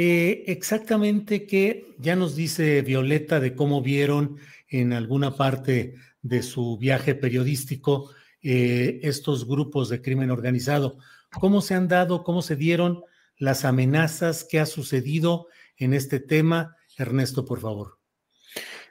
Eh, 0.00 0.44
exactamente 0.46 1.44
que 1.44 1.96
ya 1.98 2.14
nos 2.14 2.36
dice 2.36 2.82
Violeta 2.82 3.40
de 3.40 3.56
cómo 3.56 3.82
vieron 3.82 4.36
en 4.68 4.92
alguna 4.92 5.34
parte 5.34 5.96
de 6.22 6.44
su 6.44 6.78
viaje 6.78 7.16
periodístico 7.16 8.08
eh, 8.40 9.00
estos 9.02 9.44
grupos 9.48 9.88
de 9.88 10.00
crimen 10.00 10.30
organizado. 10.30 10.98
¿Cómo 11.40 11.60
se 11.60 11.74
han 11.74 11.88
dado, 11.88 12.22
cómo 12.22 12.42
se 12.42 12.54
dieron 12.54 13.02
las 13.38 13.64
amenazas, 13.64 14.46
qué 14.48 14.60
ha 14.60 14.66
sucedido 14.66 15.48
en 15.76 15.94
este 15.94 16.20
tema? 16.20 16.76
Ernesto, 16.96 17.44
por 17.44 17.58
favor. 17.58 17.98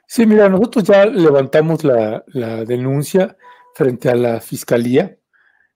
Sí, 0.06 0.26
mira, 0.26 0.50
nosotros 0.50 0.84
ya 0.84 1.06
levantamos 1.06 1.84
la, 1.84 2.22
denuncia 2.66 3.34
frente 3.74 4.10
a 4.10 4.14
la 4.14 4.42
Fiscalía. 4.42 5.16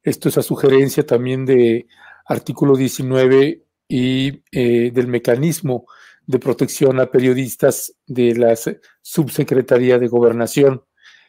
Esto 0.02 0.28
es 0.28 0.36
a 0.36 0.42
sugerencia 0.42 1.06
también 1.06 1.46
de 1.46 1.86
artículo 2.26 2.76
19 2.76 3.62
y 3.94 4.42
eh, 4.52 4.90
del 4.90 5.06
mecanismo 5.06 5.84
de 6.26 6.38
protección 6.38 6.98
a 6.98 7.10
periodistas 7.10 7.94
de 8.06 8.34
la 8.34 8.54
Subsecretaría 9.02 9.98
de 9.98 10.08
Gobernación, 10.08 10.82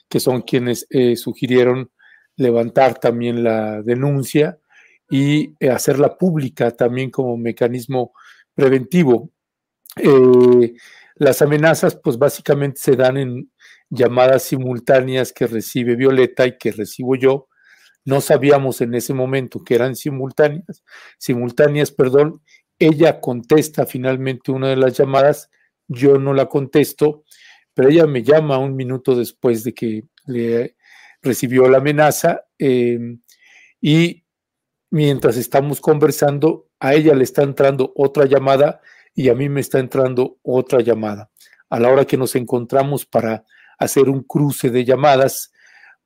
que 0.08 0.22
son 0.22 0.44
quienes 0.44 0.88
eh, 0.90 1.18
sugirieron 1.18 1.92
levantar 2.38 3.02
también 3.02 3.44
la 3.44 3.82
denuncia 3.82 4.60
y 5.10 5.56
eh, 5.60 5.72
hacerla 5.72 6.18
pública 6.18 6.72
también 6.72 7.12
como 7.12 7.36
mecanismo 7.36 8.14
preventivo. 8.56 9.30
las 11.16 11.42
amenazas, 11.42 11.98
pues 12.02 12.18
básicamente 12.18 12.80
se 12.80 12.96
dan 12.96 13.18
en 13.18 13.52
llamadas 13.90 14.44
simultáneas 14.44 15.34
que 15.34 15.48
recibe 15.48 15.98
Violeta 15.98 16.48
y 16.48 16.58
que 16.58 16.72
recibo 16.72 17.18
yo, 17.18 17.50
no 18.06 18.22
sabíamos 18.22 18.82
en 18.82 18.94
ese 18.96 19.14
momento 19.14 19.64
que 19.64 19.76
eran 19.76 19.96
simultáneas, 19.96 20.84
simultáneas, 21.18 21.92
perdón. 21.92 22.42
Ella 22.80 23.22
contesta 23.22 23.86
finalmente 23.86 24.52
una 24.52 24.70
de 24.70 24.76
las 24.76 24.98
llamadas, 24.98 25.50
yo 25.88 26.18
no 26.18 26.34
la 26.34 26.48
contesto, 26.48 27.24
pero 27.74 27.90
ella 27.90 28.06
me 28.08 28.24
llama 28.24 28.58
un 28.58 28.76
minuto 28.76 29.16
después 29.16 29.64
de 29.64 29.74
que 29.74 30.04
le 30.26 30.76
recibió 31.22 31.68
la 31.70 31.78
amenaza 31.78 32.46
em, 32.58 33.22
y 33.80 34.24
mientras 34.90 35.38
estamos 35.38 35.80
conversando, 35.80 36.70
a 36.80 36.94
ella 36.94 37.16
le 37.16 37.24
está 37.24 37.44
entrando 37.44 37.94
otra 37.96 38.26
llamada 38.26 38.82
y 39.16 39.30
a 39.30 39.36
mí 39.36 39.48
me 39.48 39.62
está 39.62 39.80
entrando 39.80 40.40
otra 40.42 40.82
llamada. 40.82 41.32
A 41.70 41.80
la 41.80 41.90
hora 41.90 42.06
que 42.06 42.18
nos 42.18 42.36
encontramos 42.36 43.06
para 43.06 43.46
hacer 43.80 44.10
un 44.10 44.24
cruce 44.24 44.70
de 44.70 44.84
llamadas, 44.84 45.53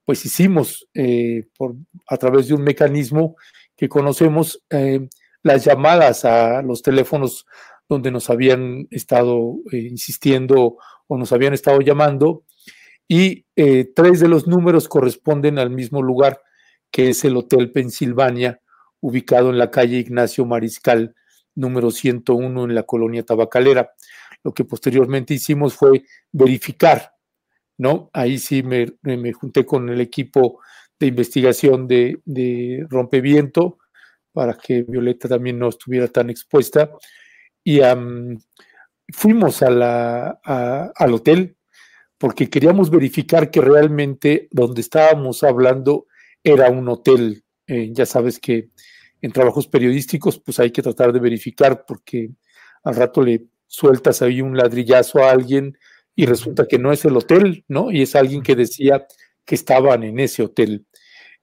pues 0.08 0.26
hicimos 0.26 0.88
eh, 0.94 1.50
por, 1.58 1.76
a 2.08 2.16
través 2.16 2.48
de 2.48 2.54
un 2.54 2.64
mecanismo 2.64 3.36
que 3.76 3.90
conocemos 3.90 4.64
eh, 4.70 5.10
las 5.44 5.66
llamadas 5.66 6.24
a 6.24 6.62
los 6.62 6.82
teléfonos 6.82 7.46
donde 7.90 8.10
nos 8.10 8.30
habían 8.30 8.88
estado 8.90 9.56
eh, 9.70 9.80
insistiendo 9.80 10.78
o 11.08 11.18
nos 11.18 11.34
habían 11.34 11.54
estado 11.54 11.82
llamando 11.82 12.46
y 13.06 13.44
tres 13.96 14.22
de 14.22 14.30
los 14.30 14.48
números 14.48 14.88
corresponden 14.88 15.60
al 15.60 15.72
mismo 15.72 16.02
lugar 16.02 16.42
que 16.90 17.10
es 17.10 17.26
el 17.26 17.36
Hotel 17.36 17.74
Pensilvania 17.74 18.62
ubicado 19.02 19.50
en 19.50 19.58
la 19.58 19.72
calle 19.72 19.98
Ignacio 19.98 20.46
Mariscal 20.46 21.16
número 21.54 21.92
101 21.92 22.64
en 22.64 22.76
la 22.76 22.84
colonia 22.84 23.24
tabacalera. 23.24 23.92
Lo 24.42 24.54
que 24.54 24.64
posteriormente 24.64 25.34
hicimos 25.34 25.74
fue 25.74 26.04
verificar 26.32 27.17
¿no? 27.78 28.10
Ahí 28.14 28.40
sí 28.40 28.64
me, 28.64 28.88
junté 29.34 29.66
con 29.66 29.90
el 29.90 30.02
equipo 30.02 30.60
de 31.00 31.08
investigación 31.08 31.88
de, 31.88 32.86
Rompeviento 32.90 33.78
para 34.34 34.54
que 34.56 34.84
Violeta 34.84 35.28
también 35.28 35.60
no 35.60 35.70
estuviera 35.70 36.08
tan 36.08 36.30
expuesta. 36.30 36.92
Y 37.64 37.80
fuimos 39.10 39.62
a 39.62 39.70
la, 39.70 40.40
al 40.96 41.14
hotel 41.14 41.56
porque 42.18 42.50
queríamos 42.50 42.90
verificar 42.90 43.52
que 43.52 43.62
realmente 43.62 44.48
donde 44.52 44.82
estábamos 44.82 45.44
hablando 45.44 46.08
era 46.44 46.70
un 46.70 46.88
hotel. 46.90 47.44
Eh, 47.68 47.90
ya 47.92 48.06
sabes 48.06 48.40
que 48.40 48.70
en 49.22 49.32
trabajos 49.32 49.68
periodísticos 49.68 50.40
pues 50.40 50.60
hay 50.60 50.72
que 50.72 50.82
tratar 50.82 51.12
de 51.12 51.20
verificar 51.20 51.86
porque 51.86 52.32
al 52.84 52.96
rato 52.96 53.22
le 53.22 53.46
sueltas 53.68 54.22
ahí 54.22 54.42
un 54.42 54.56
ladrillazo 54.56 55.20
a 55.20 55.32
alguien 55.32 55.78
y 56.20 56.26
resulta 56.26 56.68
que 56.68 56.80
no 56.80 56.92
es 56.92 57.06
el 57.06 57.16
hotel, 57.16 57.64
¿no? 57.68 57.92
Y 57.92 58.02
es 58.02 58.16
alguien 58.16 58.42
que 58.42 58.56
decía 58.56 59.06
que 59.46 59.54
estaban 59.54 60.04
en 60.04 60.20
ese 60.20 60.42
hotel. 60.42 60.88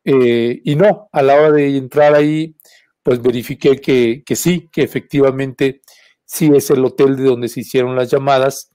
Eh, 0.04 0.60
y 0.64 0.74
no, 0.74 1.08
a 1.12 1.22
la 1.22 1.36
hora 1.36 1.52
de 1.52 1.76
entrar 1.76 2.12
ahí, 2.12 2.56
pues 3.00 3.22
verifiqué 3.22 3.80
que, 3.80 4.34
sí, 4.34 4.68
que 4.72 4.82
efectivamente 4.82 5.80
sí 6.24 6.50
es 6.52 6.70
el 6.70 6.84
hotel 6.84 7.16
de 7.16 7.22
donde 7.22 7.48
se 7.48 7.60
hicieron 7.60 7.94
las 7.94 8.10
llamadas, 8.10 8.72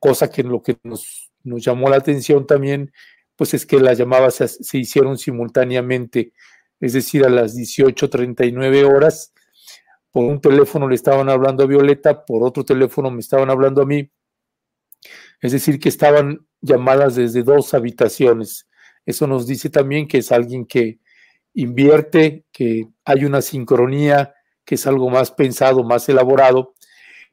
cosa 0.00 0.28
que 0.28 0.42
lo 0.42 0.60
que 0.60 0.78
nos, 0.82 1.30
llamó 1.44 1.88
la 1.88 1.98
atención 1.98 2.44
también, 2.44 2.92
pues 3.36 3.54
es 3.54 3.64
que 3.64 3.78
las 3.78 3.98
llamadas 3.98 4.34
se, 4.34 4.48
se 4.48 4.78
hicieron 4.78 5.18
simultáneamente, 5.18 6.32
es 6.80 6.94
decir, 6.94 7.24
a 7.24 7.28
las 7.28 7.56
18.39 7.56 8.92
horas, 8.92 9.32
por 10.10 10.24
un 10.24 10.40
teléfono 10.40 10.88
le 10.88 10.96
estaban 10.96 11.28
hablando 11.28 11.62
a 11.62 11.68
Violeta, 11.68 12.24
por 12.24 12.42
otro 12.42 12.64
teléfono 12.64 13.08
me 13.12 13.20
estaban 13.20 13.50
hablando 13.50 13.82
a 13.82 13.86
mí, 13.86 14.10
es 15.40 15.52
decir, 15.52 15.78
que 15.78 15.88
estaban 15.88 16.46
llamadas 16.60 17.16
desde 17.16 17.42
dos 17.42 17.74
habitaciones. 17.74 18.68
Eso 19.04 19.26
nos 19.26 19.46
dice 19.46 19.70
también 19.70 20.06
que 20.06 20.18
es 20.18 20.32
alguien 20.32 20.64
que 20.64 21.00
invierte, 21.54 22.44
que 22.52 22.88
hay 23.04 23.24
una 23.24 23.42
sincronía, 23.42 24.34
que 24.64 24.76
es 24.76 24.86
algo 24.86 25.10
más 25.10 25.32
pensado, 25.32 25.82
más 25.82 26.08
elaborado 26.08 26.74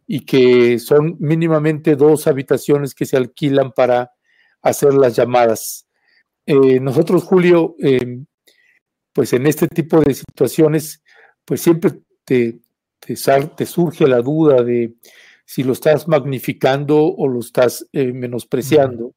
y 0.08 0.26
que 0.26 0.80
son 0.80 1.18
mínimamente 1.20 1.96
dos 1.96 2.26
habitaciones 2.28 2.96
que 2.96 3.06
se 3.06 3.16
alquilan 3.16 3.72
para 3.72 4.12
hacer 4.62 4.94
las 4.94 5.16
llamadas. 5.16 5.88
Eh, 6.46 6.80
nosotros, 6.80 7.24
Julio, 7.24 7.76
em, 7.78 8.26
pues 9.14 9.34
en 9.34 9.46
este 9.46 9.68
tipo 9.68 10.02
de 10.02 10.16
situaciones, 10.16 11.04
pues 11.46 11.62
siempre 11.62 11.92
te, 12.26 12.60
te 13.00 13.66
surge 13.66 14.08
la 14.08 14.22
duda 14.22 14.64
de 14.64 14.96
si 15.50 15.64
lo 15.64 15.74
estás 15.74 16.08
magnificando 16.08 17.04
o 17.04 17.28
lo 17.28 17.40
estás 17.40 17.84
eh, 17.92 18.14
menospreciando. 18.14 19.16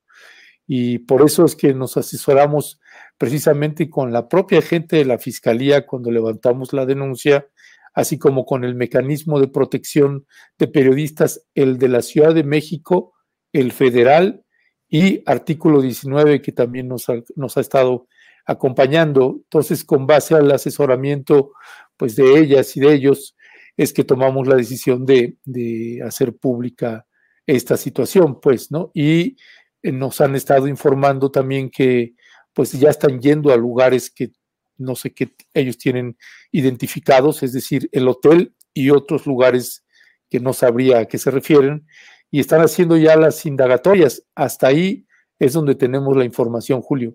Y 0.67 1.01
por 1.01 1.21
eso 1.21 1.45
es 1.45 1.55
que 1.55 1.75
nos 1.75 1.99
asesoramos 1.99 2.81
precisamente 3.19 3.91
con 3.91 4.15
la 4.15 4.31
propia 4.31 4.63
gente 4.63 4.97
de 4.97 5.05
la 5.05 5.19
Fiscalía 5.19 5.85
cuando 5.85 6.11
levantamos 6.11 6.73
la 6.73 6.87
denuncia, 6.87 7.47
así 7.93 8.19
como 8.19 8.47
con 8.47 8.65
el 8.65 8.75
mecanismo 8.75 9.41
de 9.41 9.49
protección 9.49 10.25
de 10.57 10.69
periodistas, 10.69 11.47
el 11.55 11.77
de 11.77 11.89
la 11.89 12.01
Ciudad 12.01 12.35
de 12.35 12.45
México, 12.45 13.13
el 13.53 13.71
federal 13.71 14.43
y 14.89 15.23
artículo 15.27 15.83
19 15.83 16.41
que 16.41 16.53
también 16.53 16.89
nos 16.89 17.11
ha, 17.11 17.17
nos 17.37 17.59
ha 17.59 17.61
estado 17.61 18.09
acompañando. 18.47 19.35
Entonces, 19.45 19.85
con 19.85 20.07
base 20.07 20.35
al 20.35 20.51
asesoramiento 20.51 21.53
pues 21.99 22.17
de 22.17 22.39
ellas 22.39 22.75
y 22.75 22.81
de 22.81 22.95
ellos, 22.95 23.37
es 23.77 23.93
que 23.93 24.05
tomamos 24.05 24.47
la 24.47 24.57
decisión 24.57 25.07
de, 25.07 25.39
de 25.45 26.01
hacer 26.05 26.37
pública 26.37 27.07
esta 27.47 27.77
situación, 27.77 28.41
pues, 28.41 28.71
¿no? 28.71 28.91
Y 28.95 29.37
eh, 29.83 29.93
nos 29.93 30.21
han 30.21 30.37
estado 30.37 30.69
informando 30.69 31.31
también 31.31 31.71
que 31.71 32.15
pues 32.53 32.73
ya 32.73 32.91
están 32.91 33.21
yendo 33.21 33.53
a 33.53 33.57
lugares 33.57 34.11
que 34.11 34.33
no 34.77 34.95
sé 34.95 35.13
qué 35.13 35.35
ellos 35.55 35.79
tienen 35.79 36.17
identificados, 36.51 37.43
es 37.43 37.53
decir, 37.53 37.89
el 37.93 38.09
hotel 38.09 38.55
y 38.75 38.91
otros 38.91 39.27
lugares 39.27 39.85
que 40.29 40.41
no 40.41 40.53
sabría 40.53 41.01
a 41.01 41.05
qué 41.07 41.19
se 41.19 41.31
refieren, 41.31 41.87
y 42.31 42.41
están 42.41 42.63
haciendo 42.63 42.97
ya 42.97 43.17
las 43.17 43.45
indagatorias. 43.45 44.25
Hasta 44.35 44.69
ahí 44.69 45.07
es 45.39 45.53
donde 45.53 45.75
tenemos 45.75 46.17
la 46.17 46.25
información, 46.25 46.81
Julio. 46.81 47.15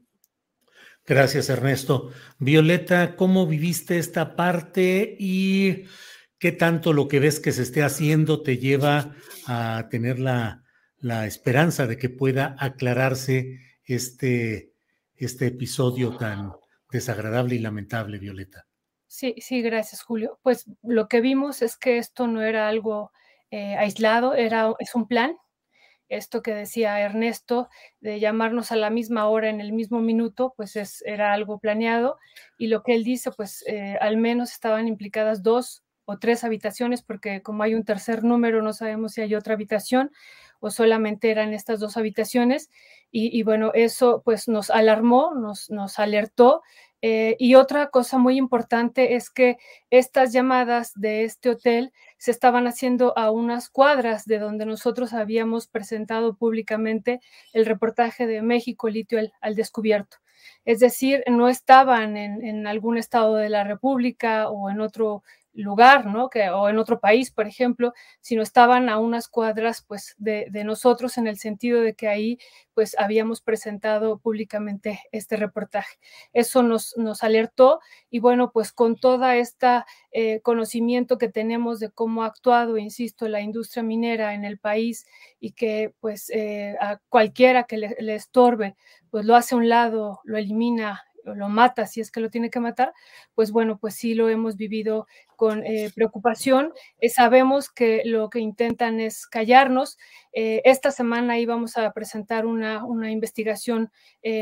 Gracias, 1.06 1.50
Ernesto. 1.50 2.12
Violeta, 2.38 3.16
¿cómo 3.16 3.48
viviste 3.48 3.98
esta 3.98 4.36
parte 4.36 5.16
y 5.18 5.86
qué 6.40 6.52
tanto 6.52 6.94
lo 6.94 7.08
que 7.08 7.20
ves 7.20 7.40
que 7.40 7.52
se 7.52 7.64
esté 7.64 7.84
haciendo 7.84 8.42
te 8.42 8.58
lleva 8.58 9.16
a 9.48 9.88
tener 9.90 10.20
la, 10.20 10.64
esperanza 11.26 11.88
de 11.88 11.98
que 11.98 12.10
pueda 12.10 12.56
aclararse 12.60 13.60
este, 13.86 14.74
este 15.16 15.48
episodio 15.48 16.18
tan 16.18 16.52
desagradable 16.92 17.56
y 17.56 17.60
lamentable, 17.60 18.20
Violeta. 18.20 18.68
Sí, 19.08 19.36
sí, 19.38 19.62
gracias, 19.62 20.02
Julio. 20.02 20.40
Pues 20.44 20.66
lo 20.84 21.08
que 21.08 21.22
vimos 21.22 21.62
es 21.62 21.78
que 21.78 21.98
esto 21.98 22.28
no 22.28 22.42
era 22.42 22.68
algo 22.68 23.12
eh, 23.52 23.76
aislado, 23.78 24.34
era, 24.34 24.74
es 24.80 24.96
un 24.96 25.08
plan. 25.08 25.38
Esto 26.10 26.42
que 26.42 26.54
decía 26.54 27.00
Ernesto, 27.02 27.70
de 28.00 28.20
llamarnos 28.20 28.72
a 28.72 28.76
la 28.78 28.90
misma 28.90 29.28
hora 29.28 29.50
en 29.50 29.60
el 29.60 29.74
mismo 29.74 30.00
minuto, 30.00 30.54
pues 30.56 30.76
es, 30.76 31.02
era 31.06 31.34
algo 31.34 31.60
planeado. 31.60 32.18
Y 32.58 32.68
lo 32.68 32.84
que 32.84 32.96
él 32.96 33.04
dice, 33.04 33.32
pues 33.32 33.64
eh, 33.68 33.98
al 34.02 34.18
menos 34.18 34.52
estaban 34.52 34.88
implicadas 34.88 35.44
dos 35.44 35.84
o 36.08 36.18
tres 36.18 36.46
habitaciones, 36.46 37.02
porque 37.04 37.42
como 37.42 37.64
hay 37.64 37.76
un 37.76 37.84
tercer 37.84 38.24
número, 38.24 38.62
no 38.62 38.72
sabemos 38.72 39.12
si 39.12 39.22
hay 39.22 39.36
otra 39.36 39.56
habitación 39.56 40.12
o 40.62 40.72
solamente 40.72 41.30
eran 41.30 41.54
estas 41.54 41.82
dos 41.82 41.98
habitaciones. 41.98 42.70
Y, 43.12 43.44
bueno, 43.44 43.72
eso 43.74 44.22
pues 44.24 44.48
nos 44.48 44.70
alarmó, 44.70 45.34
nos, 45.36 45.70
nos 45.70 46.00
alertó. 46.00 46.62
Eh, 47.02 47.36
y 47.40 47.56
otra 47.56 47.90
cosa 47.90 48.18
muy 48.18 48.38
importante 48.38 49.16
es 49.16 49.30
que 49.30 49.58
estas 49.90 50.34
llamadas 50.34 50.94
de 50.96 51.24
este 51.24 51.50
hotel 51.50 51.94
se 52.18 52.32
estaban 52.32 52.68
haciendo 52.68 53.18
a 53.18 53.32
unas 53.32 53.70
cuadras 53.70 54.26
de 54.26 54.40
donde 54.40 54.66
nosotros 54.66 55.14
habíamos 55.14 55.68
presentado 55.68 56.36
públicamente 56.36 57.20
el 57.54 57.66
reportaje 57.66 58.28
de 58.28 58.42
México 58.42 58.88
Litio 58.88 59.20
al, 59.42 59.56
descubierto. 59.56 60.18
Es 60.64 60.80
decir, 60.80 61.24
no 61.28 61.50
estaban 61.50 62.18
en, 62.18 62.44
en, 62.46 62.68
algún 62.68 62.98
estado 62.98 63.36
de 63.36 63.50
la 63.50 63.64
República 63.64 64.50
o 64.50 64.70
en 64.70 64.82
otro 64.82 65.24
lugar, 65.64 66.06
¿no? 66.06 66.30
Que, 66.30 66.50
o 66.50 66.70
en 66.70 66.78
otro 66.78 67.00
país, 67.00 67.32
por 67.32 67.48
ejemplo, 67.48 67.94
sino 68.22 68.42
estaban 68.42 68.90
a 68.90 69.00
unas 69.00 69.28
cuadras, 69.28 69.84
pues, 69.88 70.16
de, 70.18 70.48
nosotros 70.64 71.18
en 71.18 71.28
el 71.28 71.38
sentido 71.38 71.82
de 71.82 71.94
que 71.94 72.08
ahí, 72.08 72.40
pues, 72.74 72.96
habíamos 73.00 73.42
presentado 73.42 74.20
públicamente 74.20 75.02
este 75.12 75.36
reportaje. 75.38 75.98
Eso 76.34 76.64
nos, 76.64 76.96
nos 76.98 77.24
alertó 77.24 77.80
y 78.10 78.20
bueno, 78.20 78.52
pues, 78.52 78.72
con 78.72 78.96
toda 78.96 79.36
esta 79.38 79.86
eh, 80.12 80.42
conocimiento 80.42 81.18
que 81.18 81.30
tenemos 81.30 81.80
de 81.80 81.92
cómo 81.92 82.24
ha 82.24 82.28
actuado, 82.28 82.78
insisto, 82.78 83.28
la 83.28 83.42
industria 83.42 83.84
minera 83.84 84.34
en 84.34 84.46
el 84.46 84.60
país 84.60 85.06
y 85.40 85.52
que, 85.54 85.94
pues, 86.00 86.30
eh, 86.30 86.76
a 86.80 87.00
cualquiera 87.10 87.64
que 87.64 87.78
le, 87.78 87.96
le 88.00 88.16
estorbe, 88.16 88.76
pues, 89.10 89.26
lo 89.26 89.36
hace 89.36 89.56
a 89.56 89.58
un 89.58 89.70
lado, 89.70 90.22
lo 90.24 90.38
elimina 90.38 91.04
lo 91.36 91.50
mata 91.50 91.86
si 91.88 92.02
es 92.02 92.12
que 92.12 92.20
lo 92.20 92.30
tiene 92.30 92.50
que 92.50 92.60
matar, 92.60 92.94
pues 93.36 93.52
bueno, 93.52 93.78
pues 93.78 93.96
sí 93.96 94.14
lo 94.14 94.30
hemos 94.30 94.56
vivido 94.58 95.08
con 95.38 95.64
eh, 95.66 95.92
preocupación. 95.96 96.74
Eh, 97.00 97.10
sabemos 97.10 97.70
que 97.70 98.02
lo 98.04 98.30
que 98.30 98.40
intentan 98.40 99.00
es 99.00 99.28
callarnos. 99.28 99.98
Eh, 100.34 100.62
esta 100.66 100.92
semana 100.92 101.40
íbamos 101.40 101.78
a 101.78 101.92
presentar 101.94 102.46
una, 102.46 102.84
una 102.84 103.12
investigación 103.12 103.90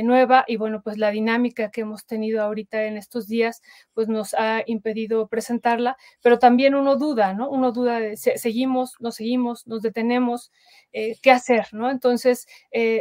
nueva 0.03 0.45
y 0.47 0.57
bueno, 0.57 0.81
pues 0.81 0.97
la 0.97 1.11
dinámica 1.11 1.69
que 1.69 1.81
hemos 1.81 2.07
tenido 2.07 2.41
ahorita 2.41 2.85
en 2.85 2.97
estos 2.97 3.27
días, 3.27 3.61
pues 3.93 4.07
nos 4.07 4.33
ha 4.33 4.63
impedido 4.65 5.27
presentarla, 5.27 5.95
pero 6.23 6.39
también 6.39 6.73
uno 6.73 6.95
duda, 6.95 7.35
¿no? 7.35 7.51
Uno 7.51 7.71
duda 7.71 7.99
de 7.99 8.17
seguimos, 8.17 8.95
no 8.99 9.11
seguimos, 9.11 9.67
nos 9.67 9.83
detenemos, 9.83 10.51
qué 10.91 11.29
hacer, 11.29 11.67
¿no? 11.71 11.91
Entonces, 11.91 12.47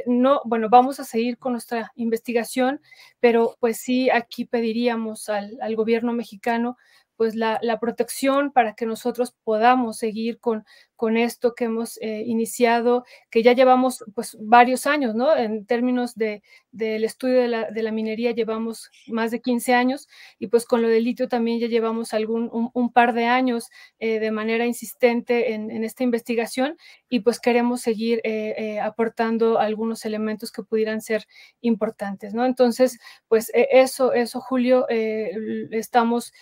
no, 0.04 0.42
bueno, 0.44 0.68
vamos 0.68 1.00
a 1.00 1.04
seguir 1.04 1.38
con 1.38 1.52
nuestra 1.52 1.90
investigación, 1.94 2.82
pero 3.18 3.56
pues 3.60 3.73
sí, 3.74 4.10
aquí 4.10 4.44
pediríamos 4.44 5.28
al, 5.28 5.58
al 5.60 5.76
gobierno 5.76 6.12
mexicano 6.12 6.76
pues 7.16 7.34
la, 7.34 7.58
la, 7.62 7.78
protección 7.78 8.50
para 8.52 8.74
que 8.74 8.86
nosotros 8.86 9.36
podamos 9.44 9.98
seguir 9.98 10.40
con, 10.40 10.64
con 11.04 11.18
esto 11.18 11.54
que 11.54 11.64
hemos 11.66 11.98
eh, 12.00 12.22
iniciado, 12.24 13.04
que 13.30 13.42
ya 13.42 13.52
llevamos 13.52 14.02
pues 14.14 14.38
varios 14.40 14.86
años, 14.86 15.14
¿no? 15.14 15.36
En 15.36 15.66
términos 15.66 16.14
de, 16.14 16.42
del 16.72 17.04
estudio 17.04 17.42
de 17.42 17.48
la, 17.48 17.70
de 17.70 17.82
la, 17.82 17.92
minería 17.92 18.30
llevamos 18.30 18.90
más 19.08 19.30
de 19.30 19.42
15 19.42 19.74
años 19.74 20.08
y 20.38 20.46
pues 20.46 20.64
con 20.64 20.80
lo 20.80 20.88
del 20.88 21.04
litio 21.04 21.28
también 21.28 21.60
ya 21.60 21.66
llevamos 21.66 22.14
algún, 22.14 22.48
un, 22.72 22.90
par 22.90 23.12
de 23.12 23.26
años 23.26 23.68
eh, 23.98 24.18
de 24.18 24.30
manera 24.30 24.64
insistente 24.64 25.52
en, 25.52 25.70
en, 25.70 25.84
esta 25.84 26.04
investigación 26.04 26.78
y 27.10 27.20
pues 27.20 27.38
queremos 27.38 27.82
seguir 27.82 28.22
eh, 28.24 28.80
aportando 28.80 29.58
algunos 29.58 30.06
elementos 30.06 30.50
que 30.50 30.62
pudieran 30.62 31.02
ser 31.02 31.26
importantes, 31.60 32.32
¿no? 32.32 32.46
Entonces, 32.46 32.98
pues 33.28 33.52
eso, 33.52 34.14
eso, 34.14 34.40
Julio, 34.40 34.86
estamos 34.88 36.32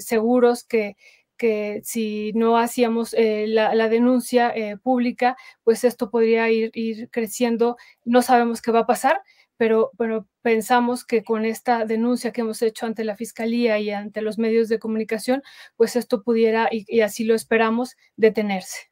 seguros 0.00 0.64
que 0.64 0.96
que 1.42 1.80
si 1.82 2.30
no 2.36 2.56
hacíamos 2.56 3.14
eh, 3.14 3.46
la, 3.48 3.88
denuncia 3.88 4.50
eh, 4.54 4.76
pública, 4.76 5.36
pues 5.64 5.82
esto 5.82 6.08
podría 6.08 6.48
ir, 6.50 6.70
creciendo. 7.10 7.76
No 8.04 8.22
sabemos 8.22 8.62
qué 8.62 8.70
va 8.70 8.80
a 8.80 8.86
pasar, 8.86 9.20
pero, 9.56 9.90
pero 9.98 10.28
pensamos 10.40 11.04
que 11.04 11.24
con 11.24 11.44
esta 11.44 11.84
denuncia 11.84 12.30
que 12.32 12.42
hemos 12.42 12.62
hecho 12.62 12.86
ante 12.86 13.02
la 13.02 13.16
Fiscalía 13.16 13.80
y 13.80 13.90
ante 13.90 14.22
los 14.22 14.38
medios 14.38 14.68
de 14.68 14.78
comunicación, 14.78 15.42
pues 15.74 15.96
esto 15.96 16.22
pudiera, 16.22 16.68
y 16.70 17.00
así 17.00 17.24
lo 17.24 17.34
esperamos, 17.34 17.96
detenerse. 18.16 18.91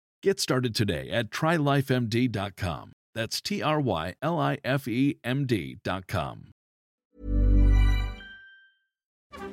Get 0.23 0.39
started 0.39 0.75
today 0.75 1.09
at 1.09 1.31
trylifemd.com. 1.31 2.91
That's 3.15 3.41
T 3.41 3.61
R 3.63 3.81
Y 3.81 4.13
L 4.21 4.39
I 4.39 4.59
F 4.63 4.87
E 4.87 5.17
M 5.23 5.45
D.com. 5.45 6.51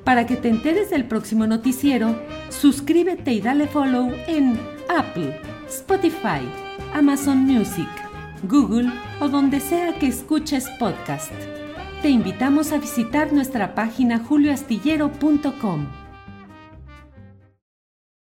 Para 0.04 0.26
que 0.26 0.36
te 0.36 0.48
enteres 0.48 0.90
del 0.90 1.04
próximo 1.06 1.46
noticiero, 1.46 2.20
suscríbete 2.50 3.32
y 3.32 3.40
dale 3.40 3.66
follow 3.66 4.10
en 4.26 4.58
Apple, 4.88 5.40
Spotify, 5.68 6.40
Amazon 6.94 7.38
Music, 7.38 7.88
Google 8.44 8.90
o 9.20 9.28
donde 9.28 9.60
sea 9.60 9.98
que 9.98 10.06
escuches 10.06 10.68
podcast. 10.78 11.32
Te 12.02 12.08
invitamos 12.08 12.72
a 12.72 12.78
visitar 12.78 13.32
nuestra 13.32 13.74
página 13.74 14.18
julioastillero.com. 14.18 16.07